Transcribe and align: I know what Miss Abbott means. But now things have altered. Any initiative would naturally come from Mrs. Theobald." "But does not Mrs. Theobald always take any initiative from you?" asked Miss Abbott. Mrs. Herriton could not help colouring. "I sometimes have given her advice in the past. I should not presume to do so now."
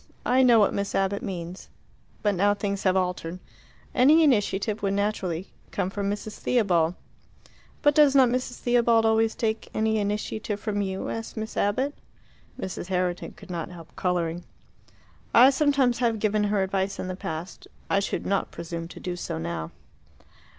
I 0.25 0.41
know 0.41 0.57
what 0.59 0.73
Miss 0.73 0.95
Abbott 0.95 1.21
means. 1.21 1.69
But 2.23 2.33
now 2.33 2.55
things 2.55 2.81
have 2.85 2.95
altered. 2.97 3.37
Any 3.93 4.23
initiative 4.23 4.81
would 4.81 4.95
naturally 4.95 5.53
come 5.69 5.91
from 5.91 6.09
Mrs. 6.09 6.39
Theobald." 6.39 6.95
"But 7.83 7.93
does 7.93 8.15
not 8.15 8.27
Mrs. 8.29 8.57
Theobald 8.61 9.05
always 9.05 9.35
take 9.35 9.69
any 9.75 9.99
initiative 9.99 10.59
from 10.59 10.81
you?" 10.81 11.09
asked 11.09 11.37
Miss 11.37 11.55
Abbott. 11.55 11.93
Mrs. 12.59 12.87
Herriton 12.87 13.33
could 13.33 13.51
not 13.51 13.69
help 13.69 13.95
colouring. 13.95 14.43
"I 15.35 15.51
sometimes 15.51 15.99
have 15.99 16.17
given 16.17 16.45
her 16.45 16.63
advice 16.63 16.97
in 16.97 17.05
the 17.07 17.15
past. 17.15 17.67
I 17.87 17.99
should 17.99 18.25
not 18.25 18.49
presume 18.49 18.87
to 18.87 18.99
do 18.99 19.15
so 19.15 19.37
now." 19.37 19.69